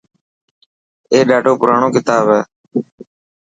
[1.11, 2.41] اي ڏاڌو پراڻو ڪتاب هي.